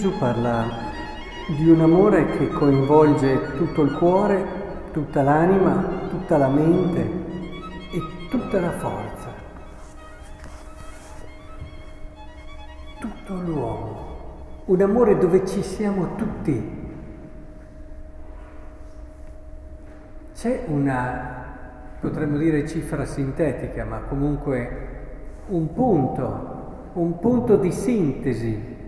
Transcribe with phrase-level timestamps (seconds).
[0.00, 0.66] Gesù parla
[1.58, 4.42] di un amore che coinvolge tutto il cuore,
[4.92, 7.00] tutta l'anima, tutta la mente
[7.92, 9.28] e tutta la forza.
[12.98, 14.06] Tutto l'uomo.
[14.64, 16.78] Un amore dove ci siamo tutti.
[20.34, 21.44] C'è una,
[22.00, 24.88] potremmo dire cifra sintetica, ma comunque
[25.48, 28.79] un punto, un punto di sintesi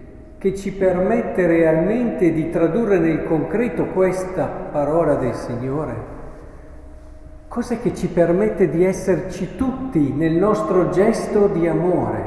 [0.42, 5.94] che ci permette realmente di tradurre nel concreto questa parola del Signore?
[7.46, 12.22] Cos'è che ci permette di esserci tutti nel nostro gesto di amore?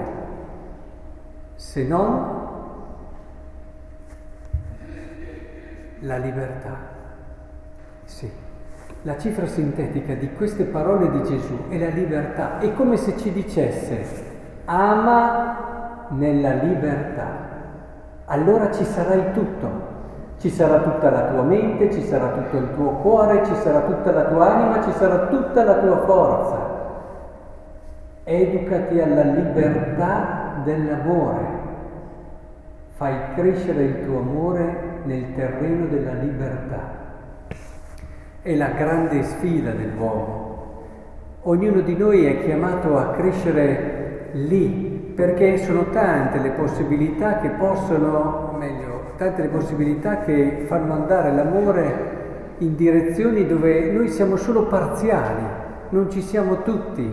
[1.56, 2.48] Se non
[6.00, 6.78] la libertà.
[8.06, 8.32] Sì,
[9.02, 12.60] la cifra sintetica di queste parole di Gesù è la libertà.
[12.60, 14.24] È come se ci dicesse
[14.64, 17.55] ama nella libertà
[18.26, 19.94] allora ci sarai tutto.
[20.38, 24.12] Ci sarà tutta la tua mente, ci sarà tutto il tuo cuore, ci sarà tutta
[24.12, 26.74] la tua anima, ci sarà tutta la tua forza.
[28.24, 31.64] Educati alla libertà dell'amore.
[32.96, 37.04] Fai crescere il tuo amore nel terreno della libertà.
[38.42, 40.54] È la grande sfida dell'uomo.
[41.44, 44.85] Ognuno di noi è chiamato a crescere lì,
[45.16, 51.32] perché sono tante le possibilità che possono, o meglio, tante le possibilità che fanno andare
[51.32, 52.24] l'amore
[52.58, 55.42] in direzioni dove noi siamo solo parziali,
[55.90, 57.10] non ci siamo tutti,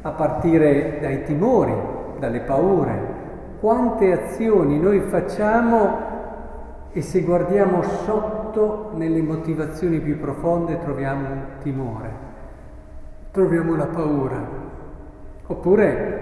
[0.00, 1.74] a partire dai timori,
[2.18, 3.14] dalle paure.
[3.60, 6.04] Quante azioni noi facciamo
[6.92, 12.10] e se guardiamo sotto nelle motivazioni più profonde troviamo un timore,
[13.32, 14.64] troviamo la paura.
[15.48, 16.15] Oppure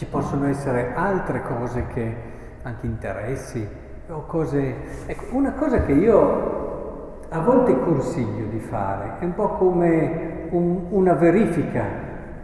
[0.00, 2.14] ci possono essere altre cose che,
[2.62, 3.68] anche interessi
[4.08, 4.74] o cose...
[5.04, 10.86] Ecco, una cosa che io a volte consiglio di fare è un po' come un,
[10.88, 11.84] una verifica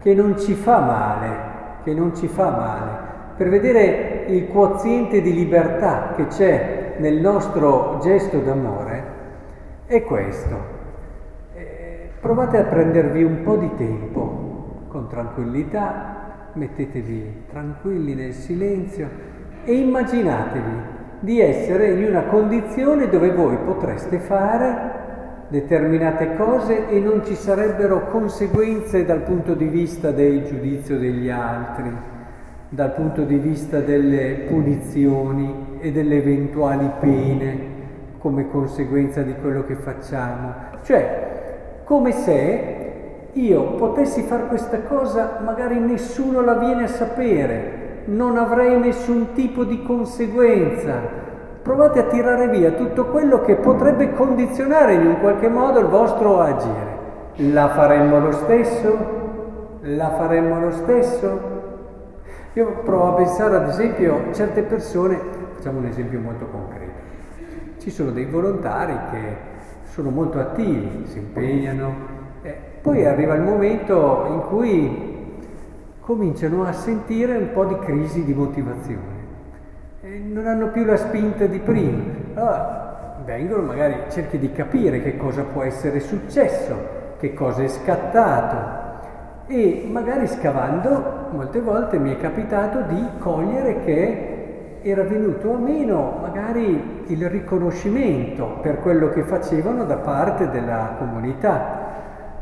[0.03, 1.29] che non ci fa male,
[1.83, 2.91] che non ci fa male,
[3.39, 9.05] per vedere il quoziente di libertà che c'è nel nostro gesto d'amore,
[9.87, 10.57] è questo.
[11.55, 16.17] Eh, provate a prendervi un po' di tempo, con tranquillità,
[16.57, 19.09] mettetevi tranquilli nel silenzio
[19.65, 25.05] e immaginatevi di essere in una condizione dove voi potreste fare
[25.49, 31.91] determinate cose e non ci sarebbero conseguenze dal punto di vista del giudizio degli altri,
[32.69, 37.75] dal punto di vista delle punizioni e delle eventuali pene
[38.19, 40.53] come conseguenza di quello che facciamo.
[40.83, 42.76] Cioè, come se
[43.37, 49.65] io potessi fare questa cosa, magari nessuno la viene a sapere, non avrei nessun tipo
[49.65, 51.25] di conseguenza.
[51.61, 56.41] Provate a tirare via tutto quello che potrebbe condizionare in un qualche modo il vostro
[56.41, 56.95] agire.
[57.53, 59.15] La faremmo lo stesso?
[59.83, 61.55] La faremmo lo stesso?
[62.55, 65.21] Io provo a pensare ad esempio certe persone,
[65.57, 67.01] facciamo un esempio molto concreto,
[67.81, 69.37] ci sono dei volontari che
[69.85, 72.16] sono molto attivi, si impegnano,
[72.81, 75.15] poi arriva il momento in cui
[76.01, 79.25] cominciano a sentire un po' di crisi di motivazione.
[80.03, 82.01] E non hanno più la spinta di prima.
[82.35, 86.75] Allora vengono, magari cerchi di capire che cosa può essere successo,
[87.19, 88.75] che cosa è scattato.
[89.49, 94.35] E magari scavando, molte volte mi è capitato di cogliere che
[94.83, 101.86] era venuto a meno magari il riconoscimento per quello che facevano da parte della comunità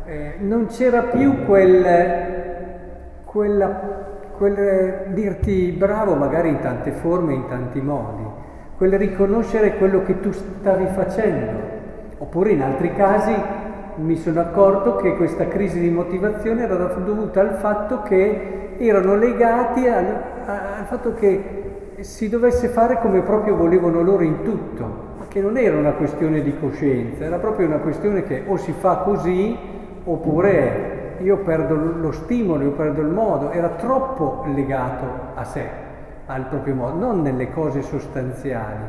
[0.07, 1.87] eh, non c'era più quel,
[3.25, 3.81] quella,
[4.37, 8.25] quel dirti bravo magari in tante forme, in tanti modi,
[8.77, 11.73] quel riconoscere quello che tu stavi facendo.
[12.19, 13.35] Oppure in altri casi
[13.97, 19.87] mi sono accorto che questa crisi di motivazione era dovuta al fatto che erano legati
[19.87, 21.63] al, al fatto che
[22.01, 26.57] si dovesse fare come proprio volevano loro in tutto, che non era una questione di
[26.59, 29.57] coscienza, era proprio una questione che o si fa così
[30.05, 35.05] oppure io perdo lo stimolo, io perdo il modo, era troppo legato
[35.35, 35.67] a sé,
[36.27, 38.83] al proprio modo, non nelle cose sostanziali.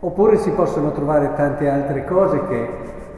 [0.00, 2.68] Oppure si possono trovare tante altre cose che,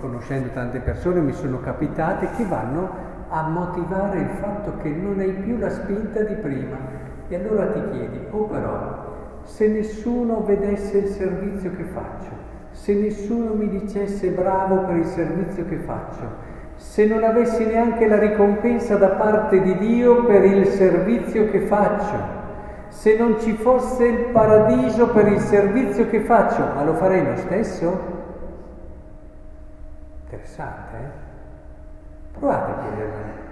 [0.00, 5.32] conoscendo tante persone, mi sono capitate, che vanno a motivare il fatto che non hai
[5.32, 6.76] più la spinta di prima.
[7.28, 9.12] E allora ti chiedi, oh però,
[9.44, 15.64] se nessuno vedesse il servizio che faccio, se nessuno mi dicesse bravo per il servizio
[15.66, 16.52] che faccio,
[16.84, 22.42] se non avessi neanche la ricompensa da parte di Dio per il servizio che faccio,
[22.88, 27.36] Se non ci fosse il paradiso per il servizio che faccio, ma lo farei lo
[27.38, 28.00] stesso?
[30.22, 32.38] Interessante, eh?
[32.38, 33.42] Provate a chiedermelo.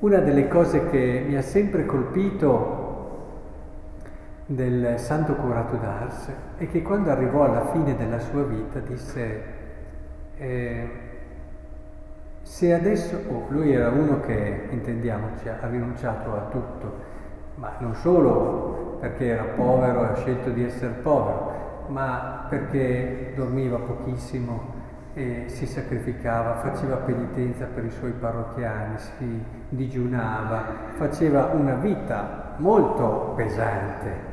[0.00, 2.80] Una delle cose che mi ha sempre colpito
[4.46, 9.42] del santo curato d'Ars è che quando arrivò alla fine della sua vita disse
[10.36, 11.10] eh,
[12.42, 16.94] se adesso, oh, lui era uno che, intendiamoci, ha rinunciato a tutto,
[17.56, 23.78] ma non solo perché era povero e ha scelto di essere povero, ma perché dormiva
[23.78, 24.80] pochissimo
[25.14, 33.32] e si sacrificava, faceva penitenza per i suoi parrocchiani, si digiunava, faceva una vita molto
[33.36, 34.30] pesante.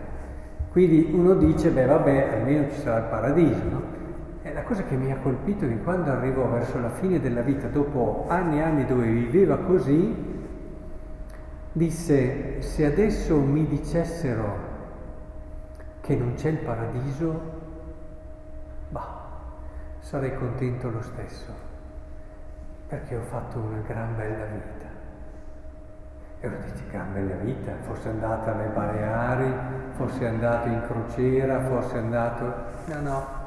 [0.71, 3.98] Quindi uno dice, beh vabbè, almeno ci sarà il paradiso, no?
[4.41, 7.41] E la cosa che mi ha colpito è che quando arrivò verso la fine della
[7.41, 10.15] vita, dopo anni e anni dove viveva così,
[11.73, 14.67] disse, se adesso mi dicessero
[15.99, 17.41] che non c'è il paradiso,
[18.89, 19.27] bah,
[19.99, 21.53] sarei contento lo stesso,
[22.87, 24.87] perché ho fatto una gran bella vita.
[26.39, 29.53] E uno dice, gran bella vita, fosse andato alle Baleari,
[29.95, 32.53] fosse andato in crociera, fosse andato...
[32.85, 33.38] No, no,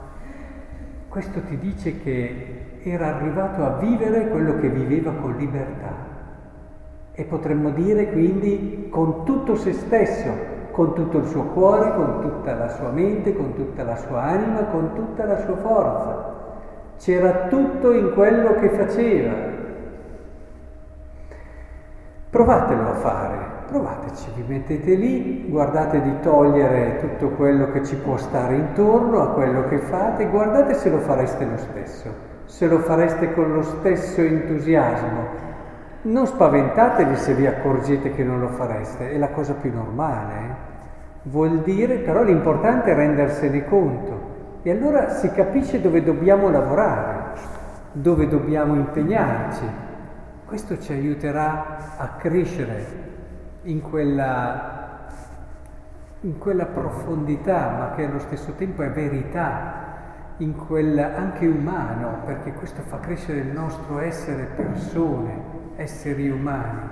[1.12, 5.92] questo ti dice che era arrivato a vivere quello che viveva con libertà.
[7.12, 10.30] E potremmo dire quindi con tutto se stesso,
[10.70, 14.64] con tutto il suo cuore, con tutta la sua mente, con tutta la sua anima,
[14.70, 16.34] con tutta la sua forza.
[16.96, 19.32] C'era tutto in quello che faceva,
[22.30, 23.38] Provatelo a fare,
[23.72, 29.28] provateci, vi mettete lì, guardate di togliere tutto quello che ci può stare intorno a
[29.28, 32.14] quello che fate, guardate se lo fareste lo stesso,
[32.44, 35.40] se lo fareste con lo stesso entusiasmo.
[36.02, 40.34] Non spaventatevi se vi accorgete che non lo fareste, è la cosa più normale.
[40.34, 40.70] Eh?
[41.30, 47.38] Vuol dire, però l'importante è rendersene conto e allora si capisce dove dobbiamo lavorare,
[47.92, 49.64] dove dobbiamo impegnarci.
[50.44, 53.10] Questo ci aiuterà a crescere
[53.64, 55.06] in quella,
[56.20, 59.80] in quella profondità, ma che allo stesso tempo è verità,
[60.38, 65.42] in quel anche umano, perché questo fa crescere il nostro essere persone,
[65.76, 66.90] esseri umani,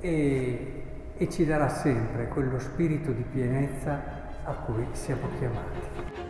[0.00, 0.82] e,
[1.16, 4.00] e ci darà sempre quello spirito di pienezza
[4.44, 6.24] a cui siamo chiamati.